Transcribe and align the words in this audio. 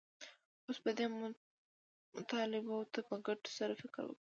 اوس 0.65 0.77
به 0.83 0.91
دې 0.97 1.05
مطالبو 2.17 2.77
ته 2.93 2.99
په 3.07 3.15
کتو 3.25 3.49
سره 3.57 3.73
فکر 3.81 4.03
وکړو 4.05 4.15